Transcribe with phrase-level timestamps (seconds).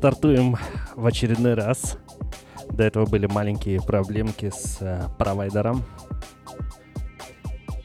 [0.00, 0.56] стартуем
[0.96, 1.98] в очередной раз.
[2.70, 5.84] До этого были маленькие проблемки с э, провайдером.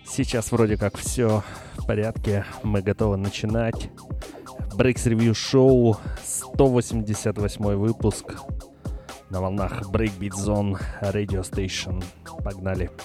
[0.05, 1.43] Сейчас вроде как все
[1.75, 2.45] в порядке.
[2.63, 3.89] Мы готовы начинать.
[4.77, 8.37] Breaks Review Show, 188 выпуск
[9.29, 12.01] на волнах Breakbeat Zone Radio Station.
[12.45, 12.89] Погнали.
[12.89, 13.04] Погнали.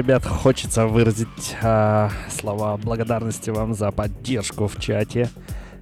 [0.00, 5.28] Ребят, хочется выразить э, слова благодарности вам за поддержку в чате.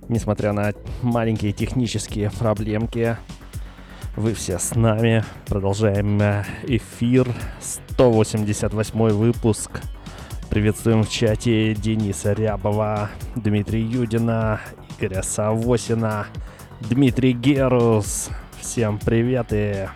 [0.09, 0.73] Несмотря на
[1.03, 3.17] маленькие технические проблемки,
[4.17, 5.25] вы все с нами.
[5.47, 7.33] Продолжаем э, эфир.
[7.61, 9.83] 188 выпуск.
[10.51, 14.61] Приветствуем в чате Дениса Рябова, Дмитрия Юдина,
[14.99, 16.27] Игоря Савосина,
[16.81, 18.31] Дмитрий Герус.
[18.61, 19.87] Всем привет и...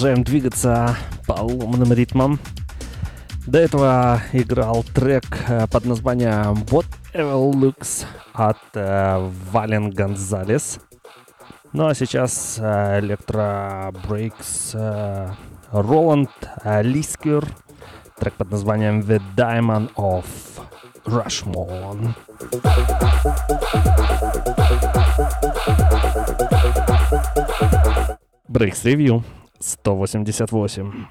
[0.00, 2.40] продолжаем двигаться по ломаным ритмам.
[3.46, 10.78] До этого играл трек э, под названием Whatever Looks от э, Вален Гонзалес.
[11.74, 15.34] Ну а сейчас э, Electro Breaks э,
[15.70, 16.30] Роланд
[16.64, 17.44] э, Лискер.
[18.18, 20.24] Трек под названием The Diamond of
[21.04, 22.14] Rushmore.
[28.48, 29.22] Breaks Review
[29.60, 31.06] 188.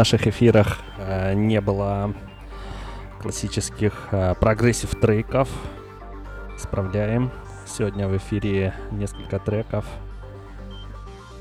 [0.00, 2.14] Наших эфирах э, не было
[3.20, 5.50] классических э, прогрессив треков.
[6.58, 7.30] Справляем.
[7.66, 9.84] Сегодня в эфире несколько треков.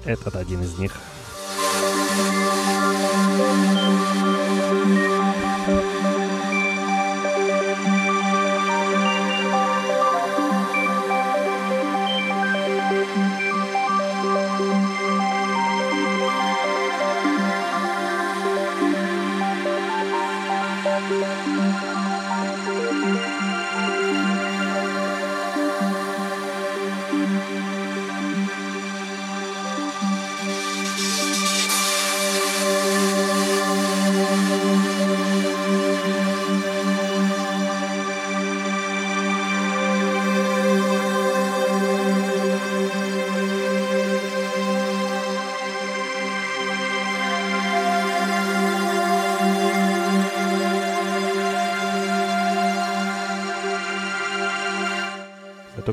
[0.03, 0.91] Этот один из них.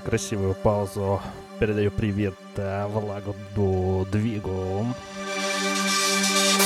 [0.07, 1.21] Красивую паузу.
[1.59, 3.35] Передаю привет э, Влагу
[4.13, 4.87] Двигу.
[4.87, 6.66] Вот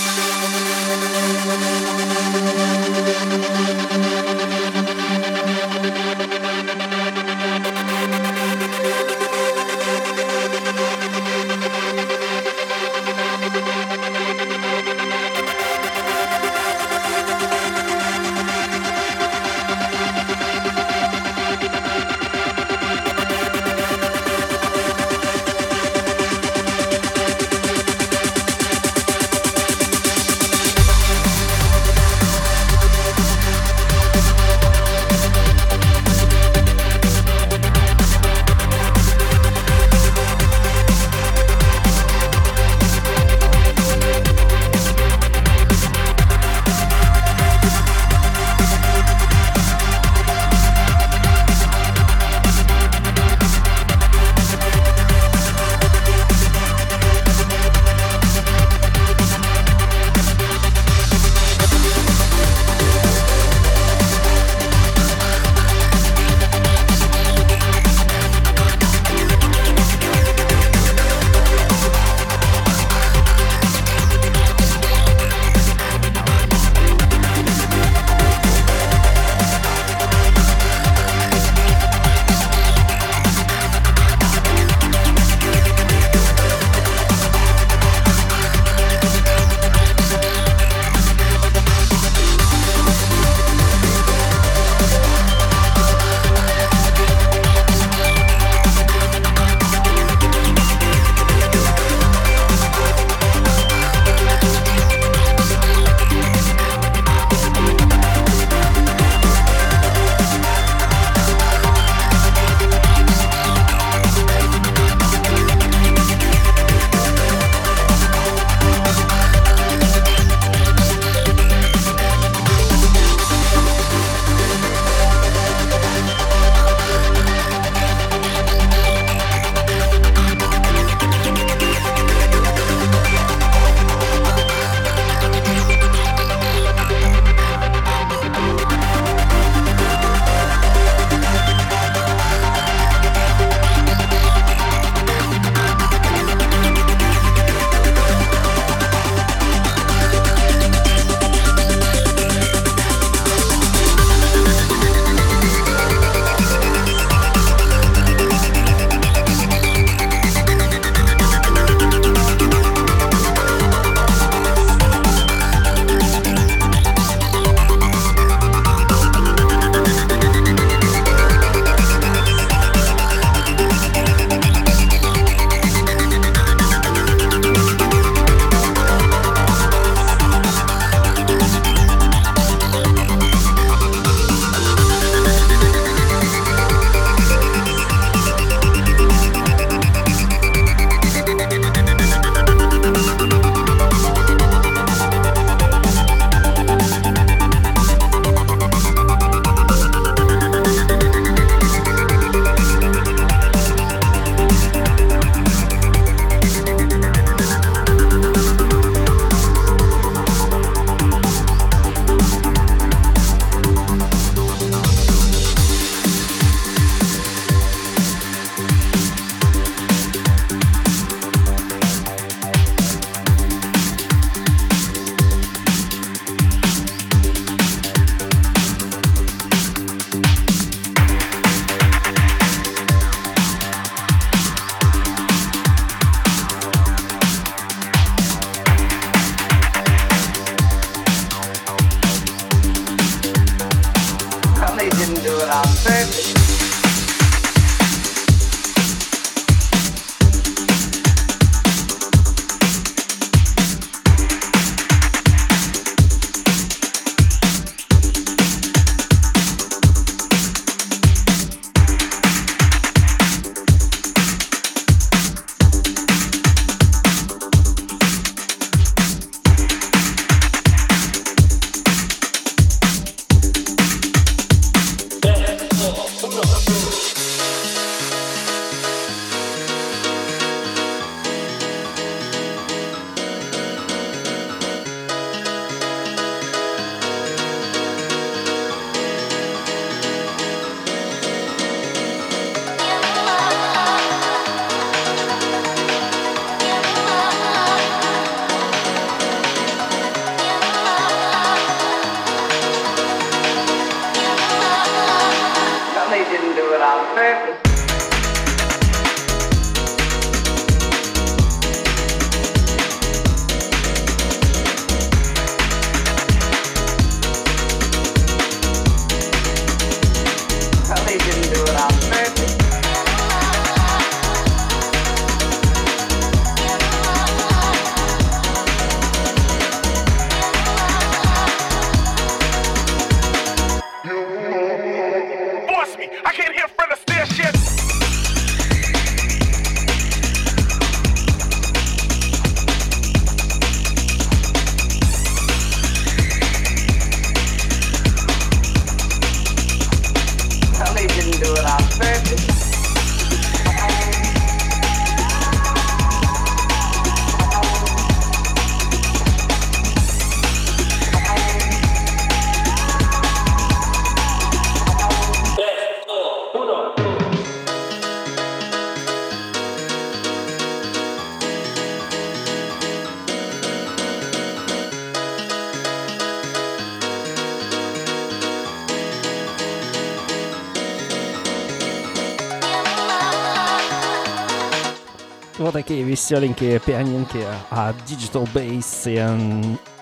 [385.80, 389.16] такие веселенькие пианинки от Digital Bass и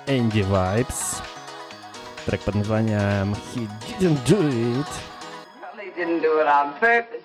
[0.08, 1.21] Andy Vibes.
[2.26, 3.67] Трек под названием He
[3.99, 4.88] Didn't Do It.
[5.78, 7.16] He didn't do it on purpose.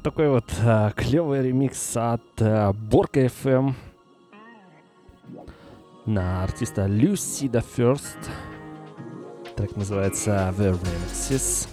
[0.00, 3.74] Вот такой вот а, клевый ремикс от а, Борка FM
[6.06, 8.16] на артиста Lucy the First.
[9.56, 11.68] Трек называется The Remixes.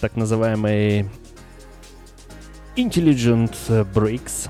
[0.00, 1.10] Так называемый
[2.76, 3.56] Intelligent
[3.92, 4.48] Breaks.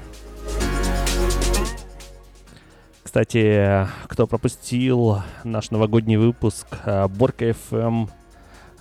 [3.03, 6.67] Кстати, кто пропустил наш новогодний выпуск,
[7.09, 8.11] Борка FM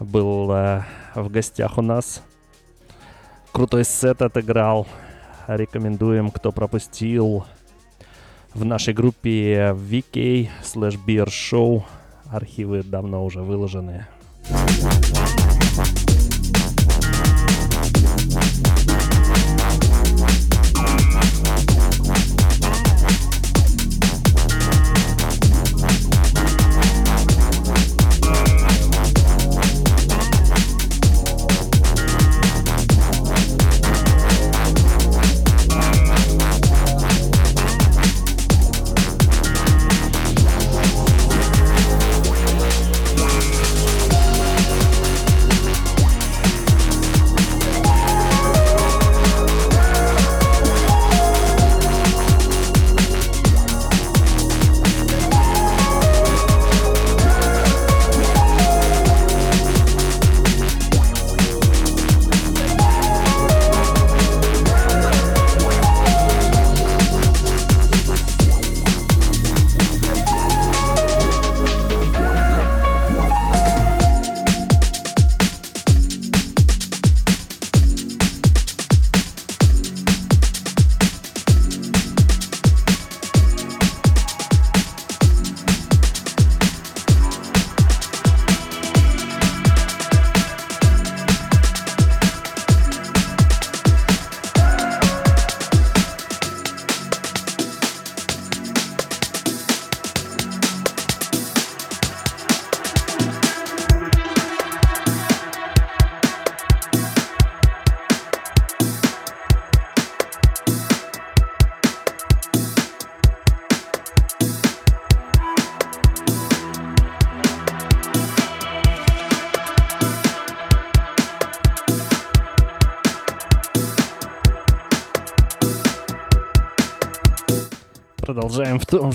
[0.02, 2.22] был в гостях у нас
[3.58, 4.86] крутой сет отыграл.
[5.48, 7.44] Рекомендуем, кто пропустил.
[8.54, 11.82] В нашей группе VK slash Beer Show
[12.32, 14.06] архивы давно уже выложены.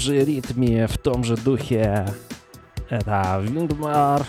[0.03, 2.07] Же ритме, в том же духе.
[2.88, 4.26] Это Вингмар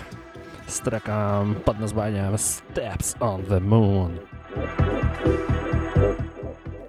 [0.68, 4.22] с треком под названием Steps on the Moon.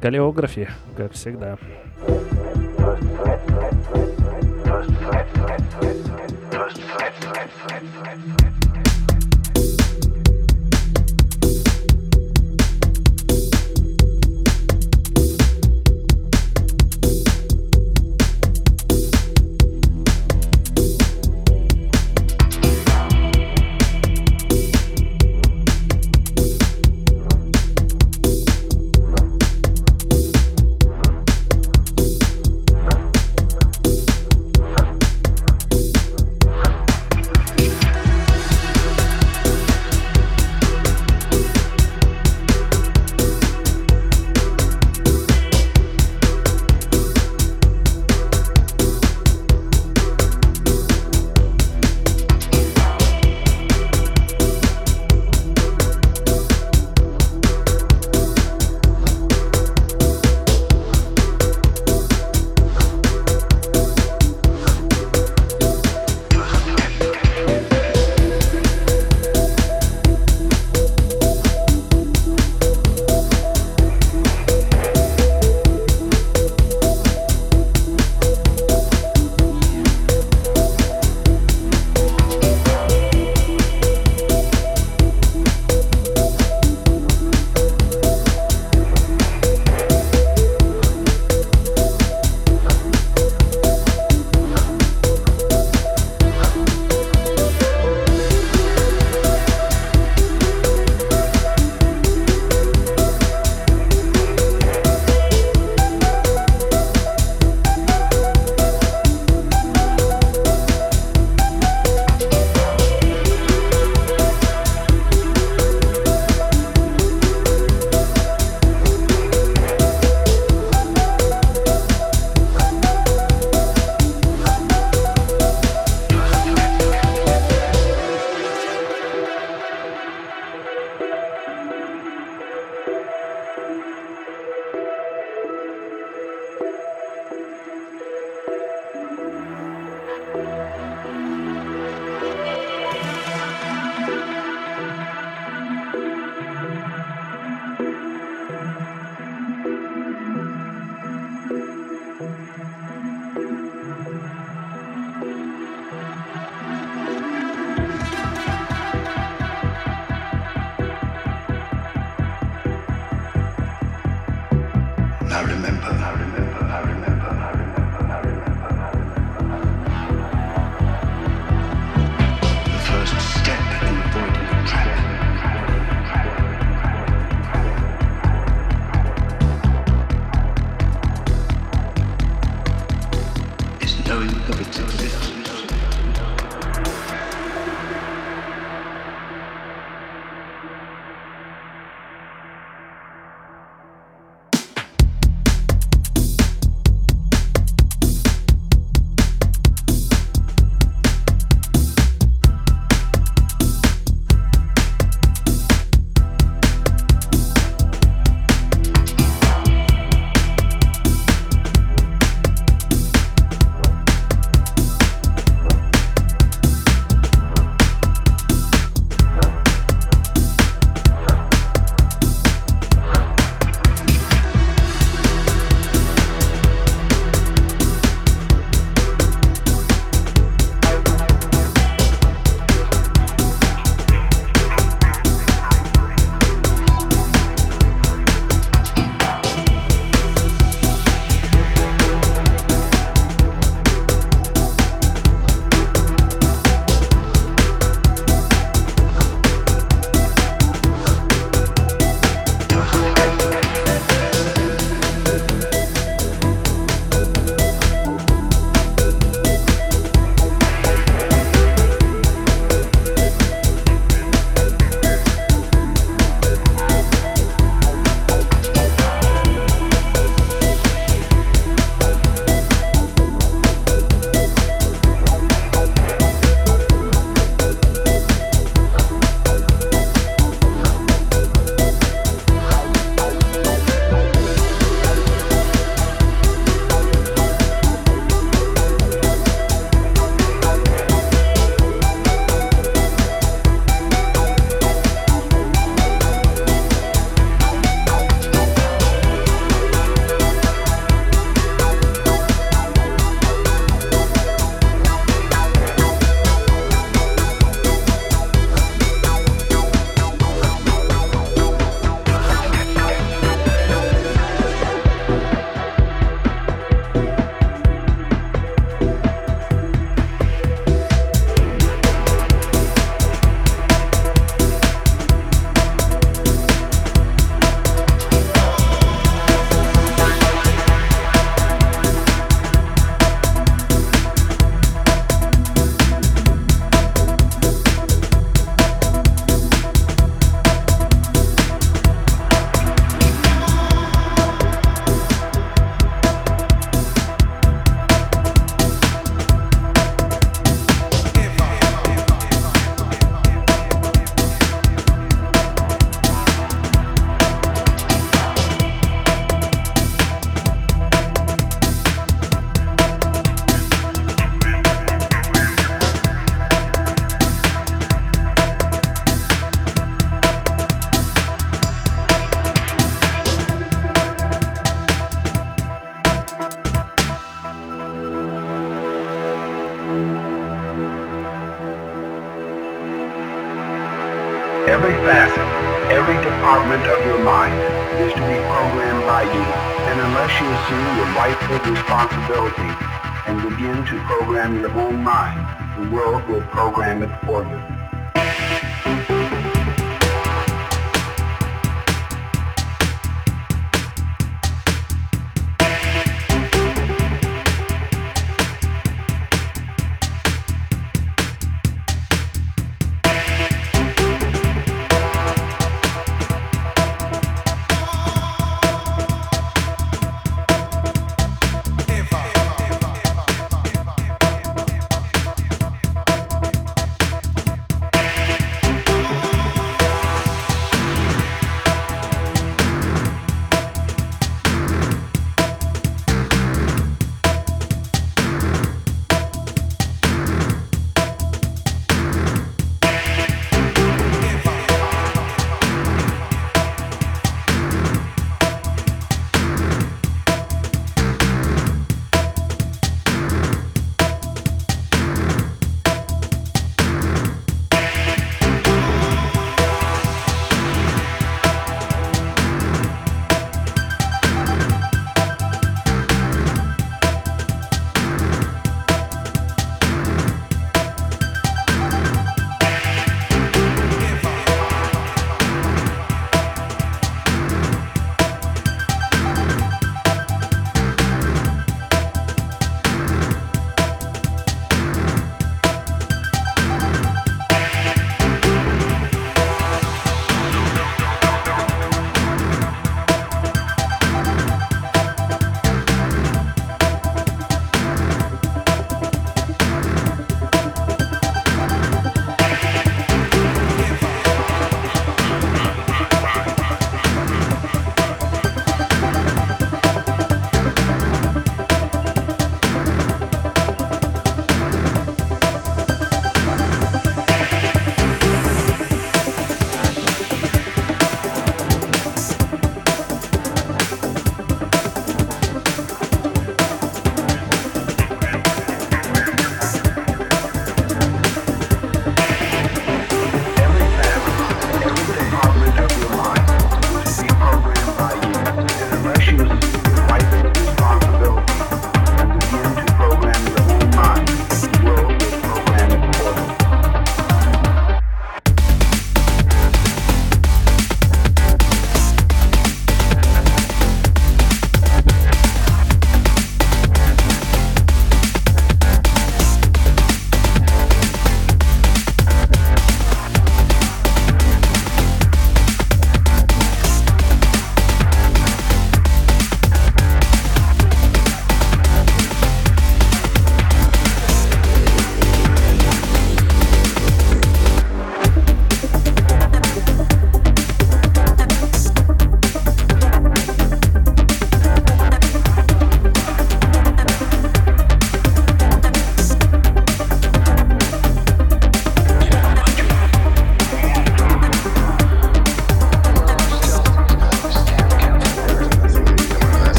[0.00, 1.58] Калеографи, как всегда.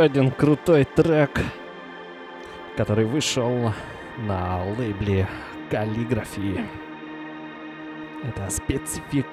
[0.00, 1.40] Один крутой трек,
[2.76, 3.72] который вышел
[4.18, 5.28] на лейбле
[5.70, 6.64] каллиграфии.
[8.24, 9.26] Это специфик.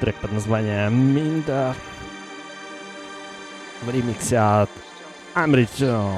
[0.00, 1.74] Трек под названием Минда
[3.82, 4.70] в ремиксе от
[5.34, 6.16] Амритон.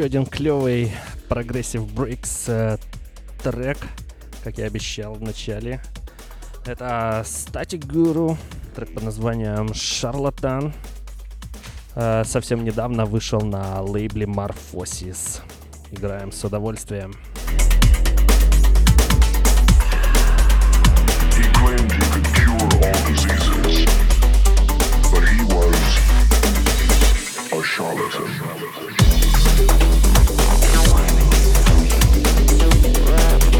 [0.00, 0.92] Еще один клевый
[1.28, 2.78] progressive breaks э,
[3.42, 3.76] трек,
[4.42, 5.82] как я обещал в начале.
[6.64, 8.38] Это Static Guru,
[8.74, 10.72] трек под названием Charlatan.
[11.96, 15.42] Э, совсем недавно вышел на лейбле Morphosis.
[15.90, 17.12] Играем с удовольствием.
[27.62, 29.19] charlatan.
[33.20, 33.59] Thank you.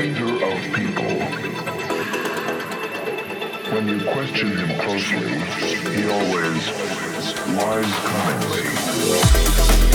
[0.00, 1.12] behavior of people.
[3.74, 5.32] When you question him closely,
[5.94, 6.62] he always
[7.54, 9.89] lies kindly.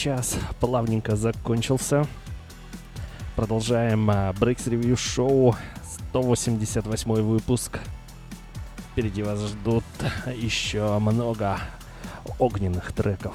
[0.00, 2.06] Час плавненько закончился.
[3.36, 5.54] Продолжаем а, Breaks Review Show
[6.08, 7.78] 188 выпуск.
[8.92, 9.84] Впереди вас ждут
[10.34, 11.60] еще много
[12.38, 13.34] огненных треков.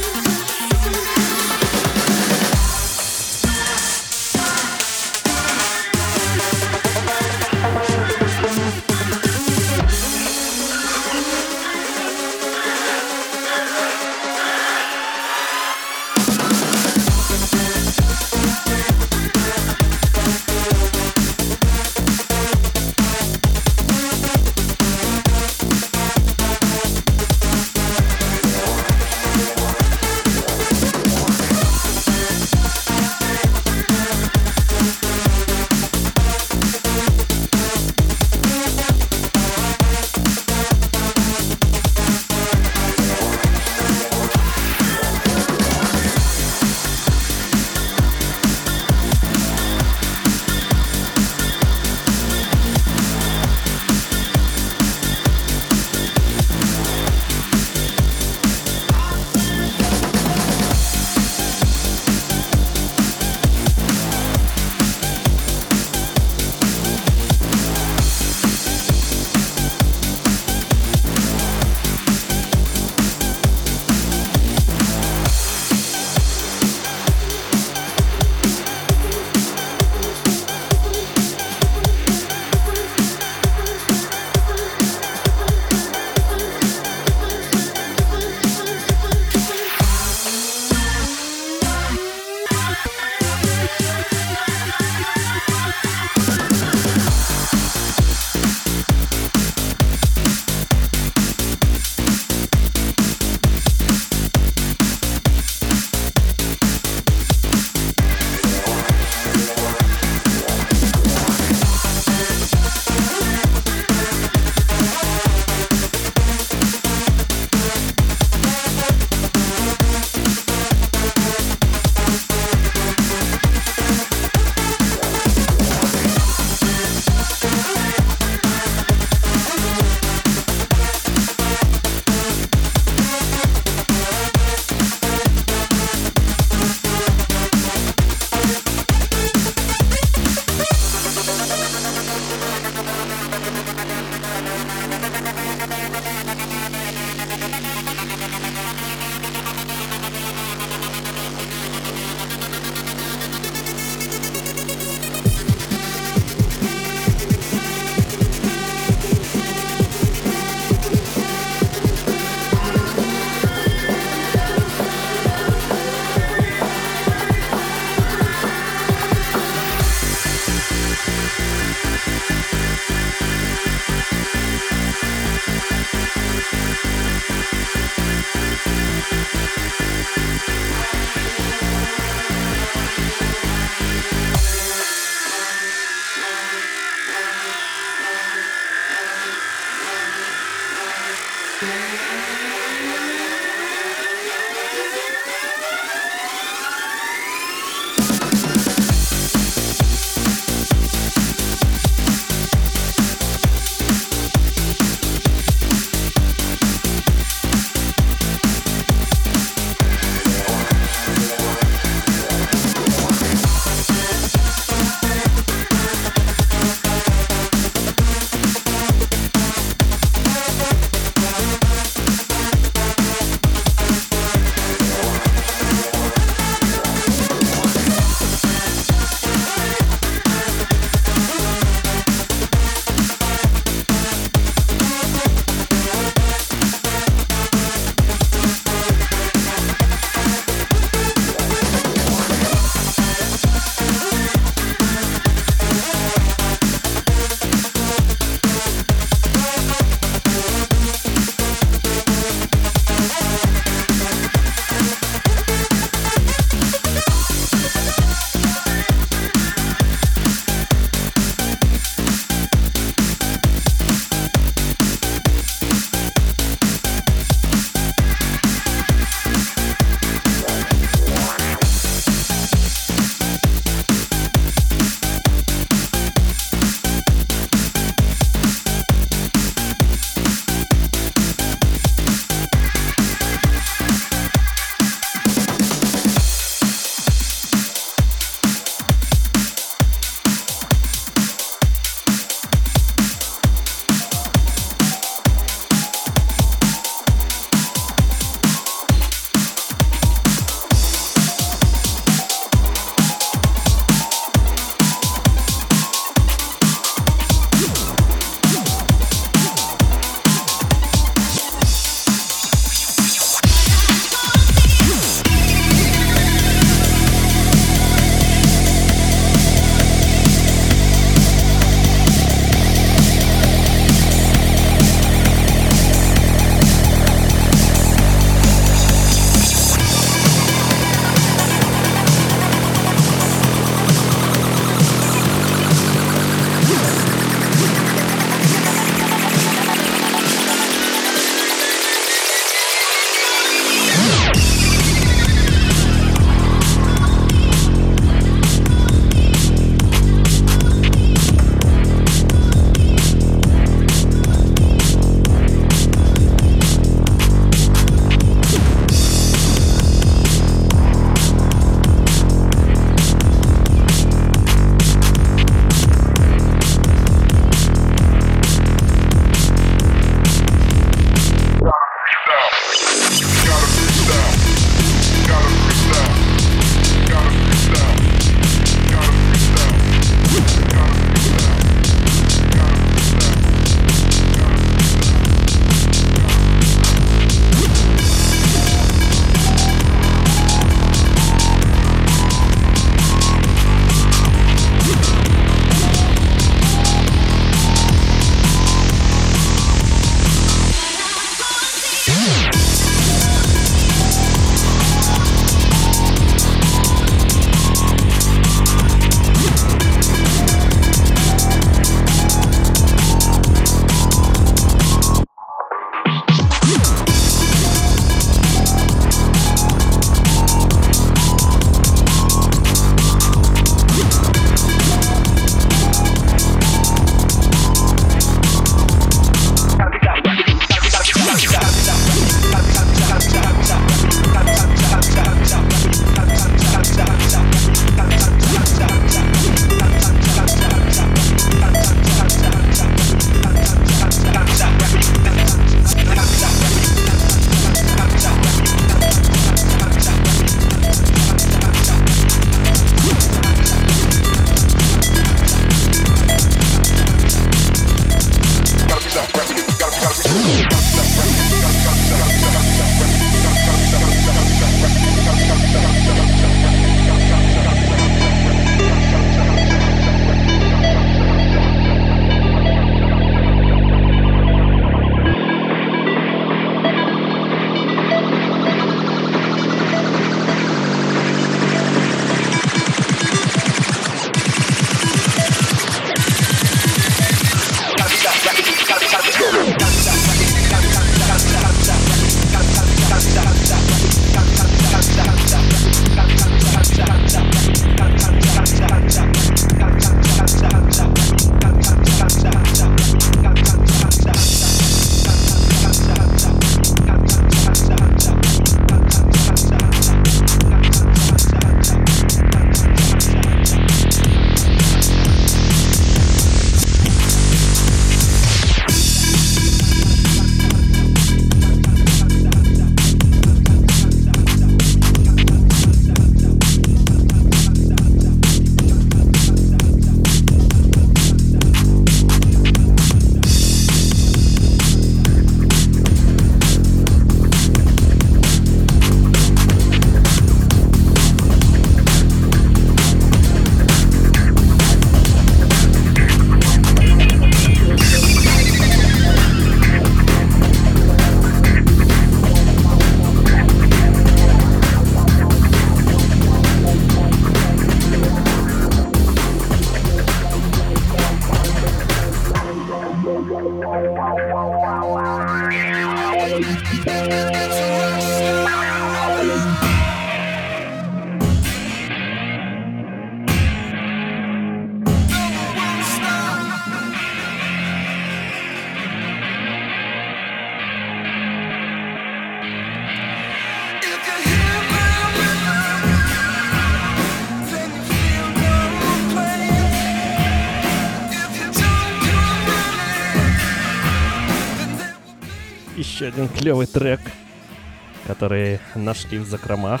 [599.24, 600.00] нашли в закромах.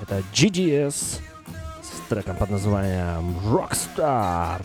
[0.00, 1.20] Это GDS
[1.82, 4.64] с треком под названием Rockstar.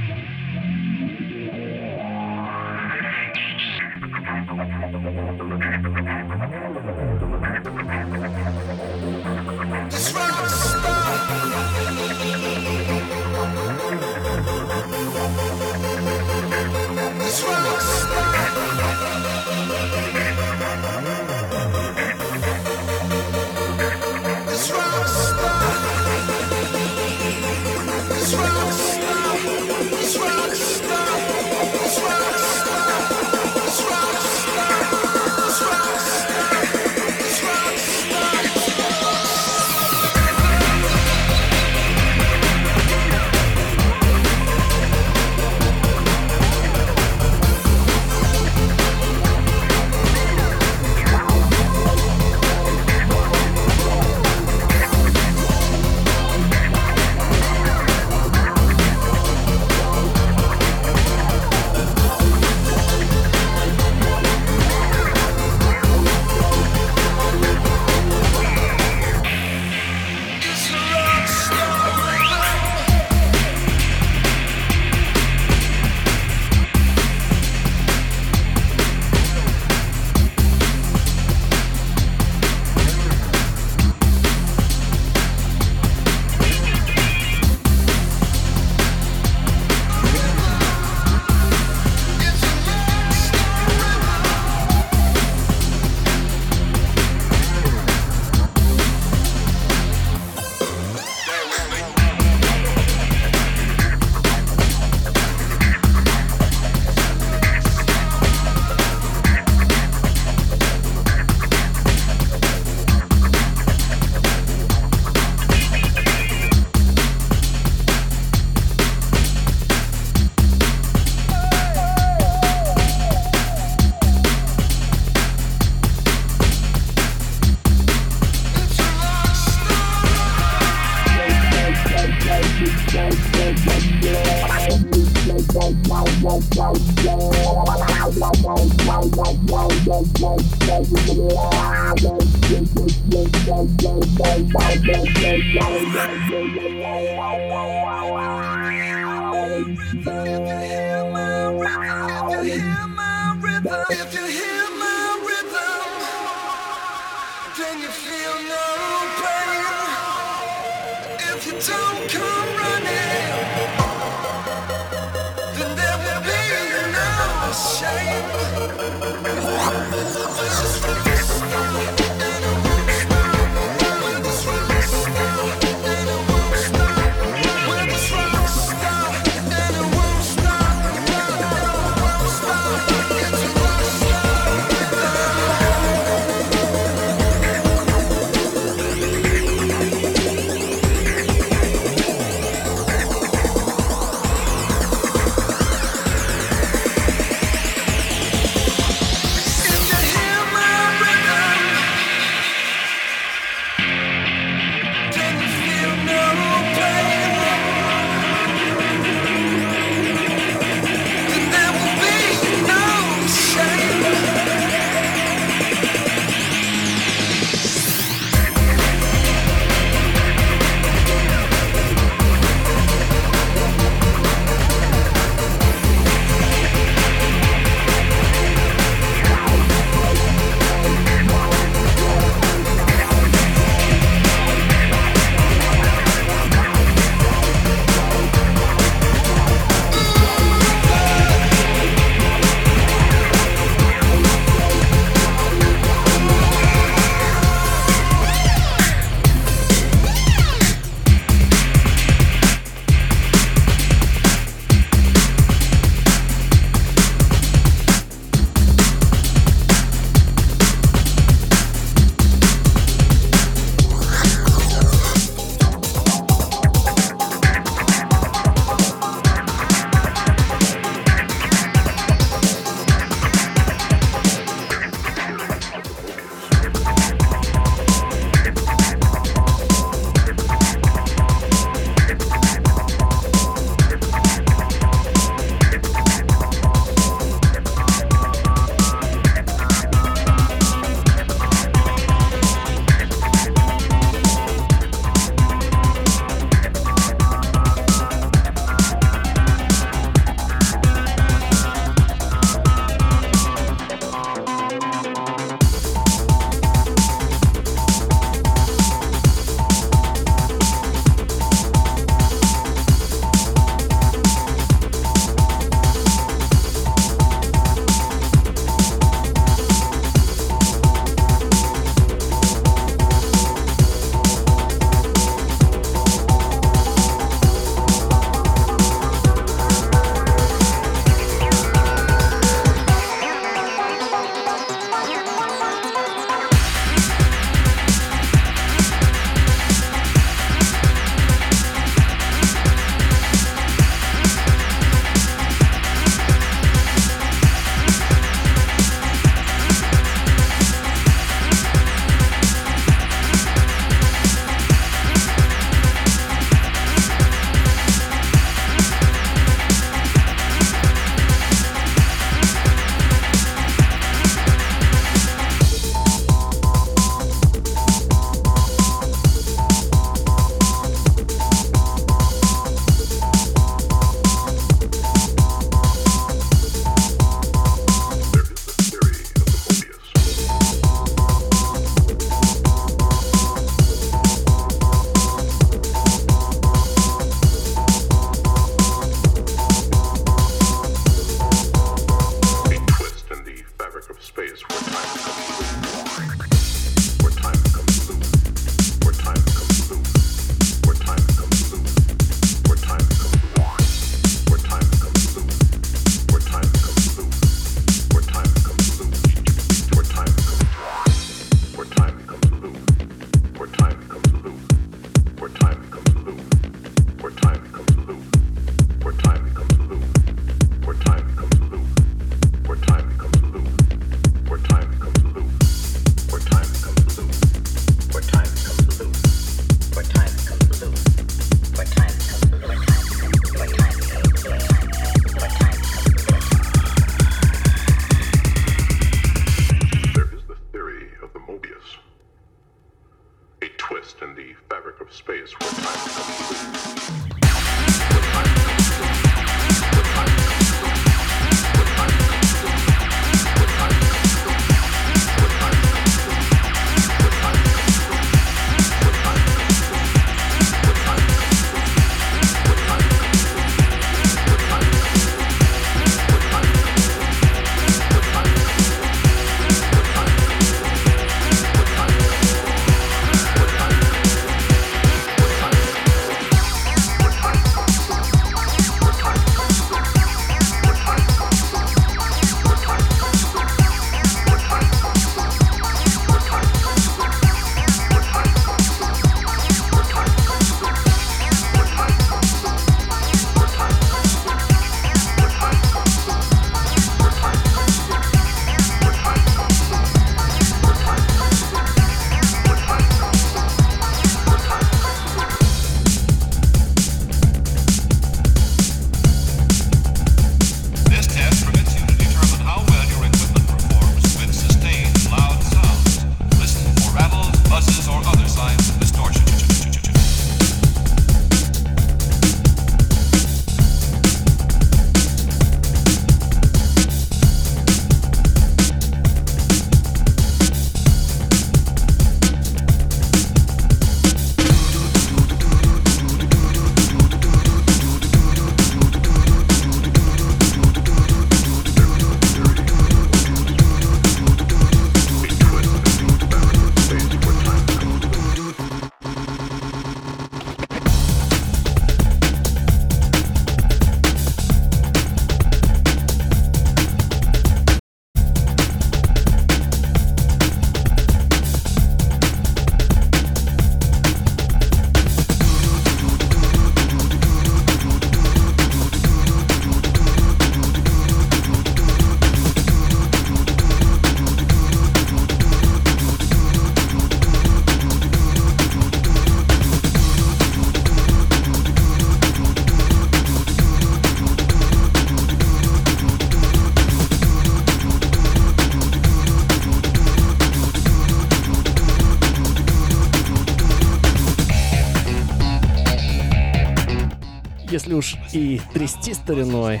[598.06, 600.00] Если уж и трясти стариной,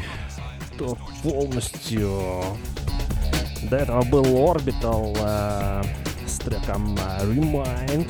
[0.78, 2.44] то полностью.
[3.68, 5.82] До этого был Orbital э,
[6.24, 8.08] с треком э, Remind,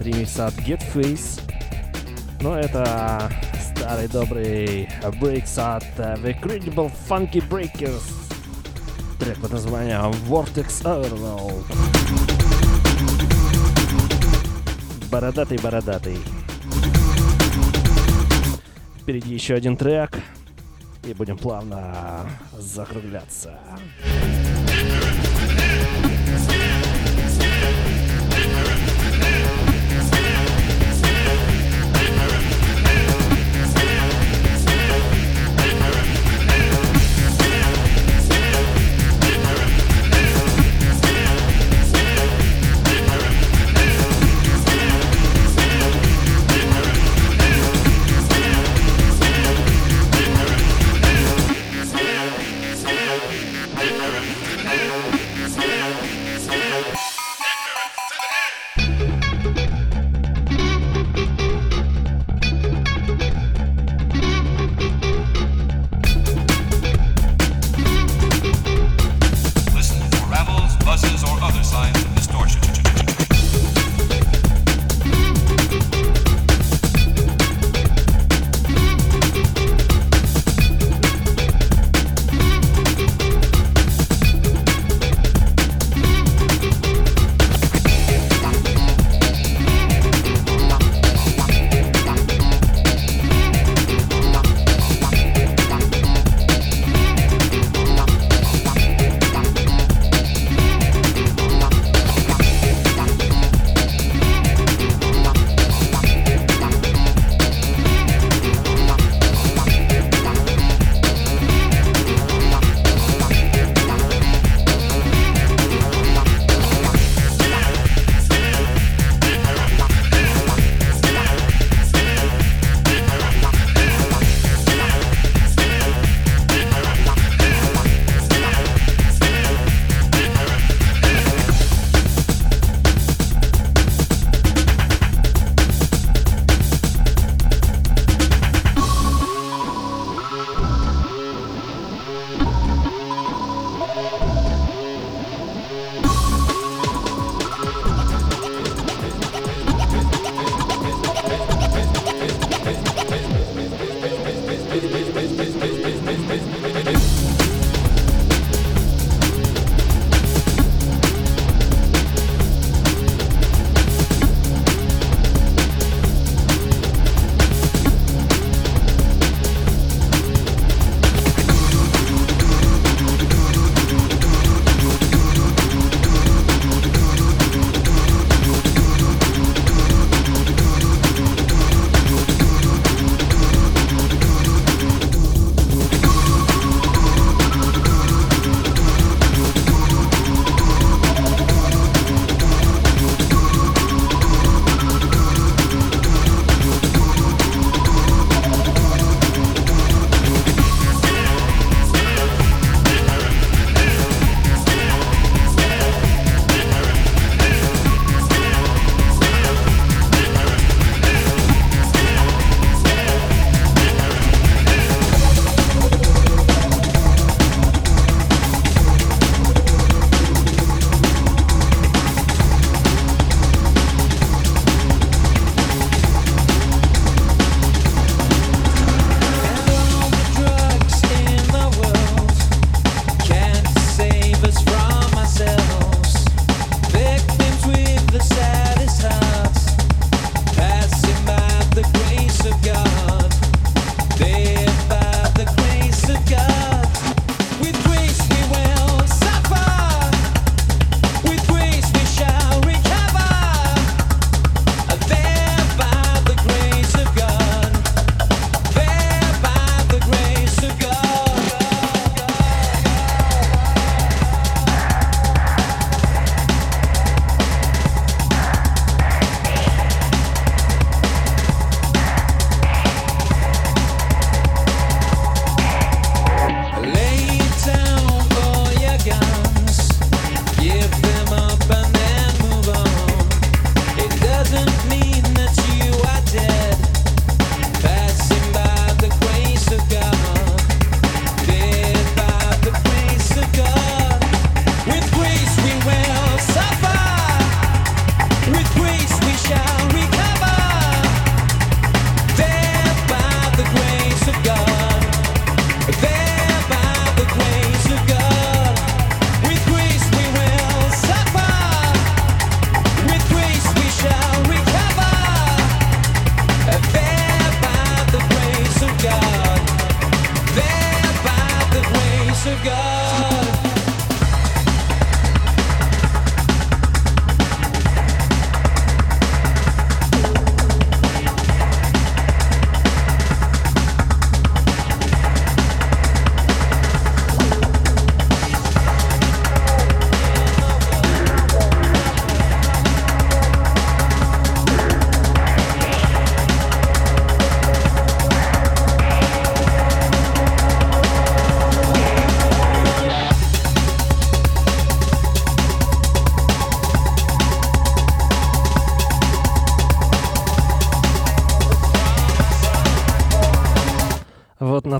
[0.00, 1.40] ремикс от Get Face.
[2.42, 8.12] Но это старый добрый брейкс от э, The Credible Funky Breakers.
[9.18, 11.64] Трек под названием Vortex Overload.
[15.10, 16.18] Бородатый-бородатый.
[19.00, 20.18] Впереди еще один трек.
[21.04, 22.26] И будем плавно
[22.58, 23.58] закругляться.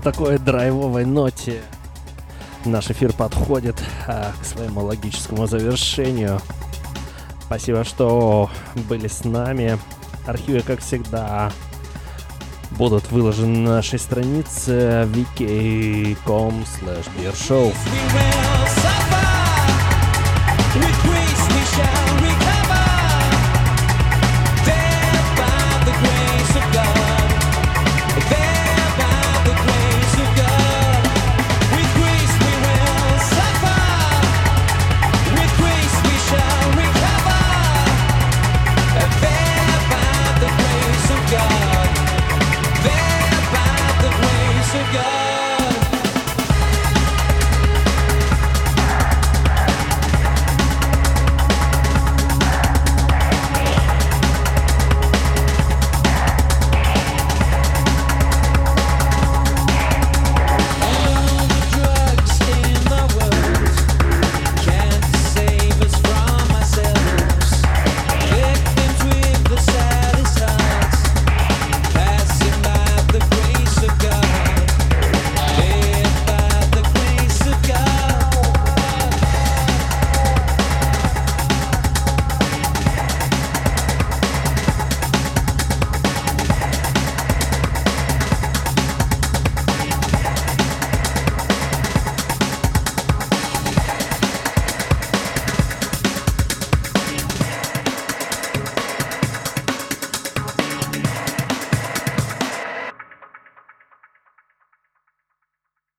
[0.03, 1.61] На такой драйвовой ноте
[2.65, 3.75] наш эфир подходит
[4.07, 6.39] а, к своему логическому завершению.
[7.45, 8.49] Спасибо, что
[8.89, 9.77] были с нами.
[10.25, 11.51] Архивы, как всегда,
[12.71, 17.71] будут выложены на нашей странице vk.com slash beershow.